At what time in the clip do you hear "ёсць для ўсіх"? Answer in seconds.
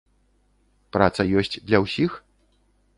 1.43-2.11